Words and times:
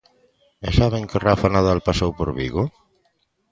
E 0.67 0.69
saben 0.79 1.07
que 1.09 1.23
Rafa 1.27 1.47
Nadal 1.55 1.79
pasou 1.87 2.11
por 2.17 2.29
Vigo. 2.39 2.63